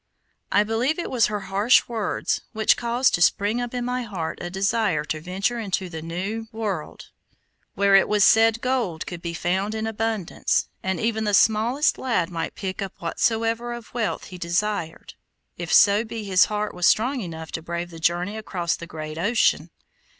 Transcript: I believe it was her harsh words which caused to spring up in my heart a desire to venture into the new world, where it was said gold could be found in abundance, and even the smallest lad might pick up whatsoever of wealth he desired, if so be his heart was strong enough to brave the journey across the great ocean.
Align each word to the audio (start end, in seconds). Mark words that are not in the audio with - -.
I 0.51 0.63
believe 0.63 0.97
it 0.97 1.11
was 1.11 1.27
her 1.27 1.41
harsh 1.41 1.87
words 1.87 2.41
which 2.53 2.75
caused 2.75 3.13
to 3.13 3.21
spring 3.21 3.61
up 3.61 3.71
in 3.75 3.85
my 3.85 4.01
heart 4.01 4.39
a 4.41 4.49
desire 4.49 5.05
to 5.05 5.21
venture 5.21 5.59
into 5.59 5.89
the 5.89 6.01
new 6.01 6.47
world, 6.51 7.11
where 7.75 7.93
it 7.93 8.07
was 8.07 8.23
said 8.23 8.61
gold 8.61 9.05
could 9.05 9.21
be 9.21 9.35
found 9.35 9.75
in 9.75 9.85
abundance, 9.85 10.67
and 10.81 10.99
even 10.99 11.25
the 11.25 11.35
smallest 11.35 11.99
lad 11.99 12.31
might 12.31 12.55
pick 12.55 12.81
up 12.81 12.93
whatsoever 12.97 13.73
of 13.73 13.93
wealth 13.93 14.23
he 14.23 14.39
desired, 14.39 15.13
if 15.59 15.71
so 15.71 16.03
be 16.03 16.23
his 16.23 16.45
heart 16.45 16.73
was 16.73 16.87
strong 16.87 17.21
enough 17.21 17.51
to 17.51 17.61
brave 17.61 17.91
the 17.91 17.99
journey 17.99 18.35
across 18.35 18.75
the 18.75 18.87
great 18.87 19.19
ocean. 19.19 19.69